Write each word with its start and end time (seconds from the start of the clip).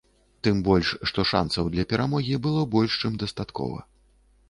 Тым 0.45 0.63
больш, 0.67 0.93
што 1.11 1.27
шанцаў 1.33 1.71
для 1.77 1.87
перамогі 1.93 2.41
было 2.49 2.67
больш 2.75 3.01
чым 3.03 3.23
дастаткова. 3.27 3.91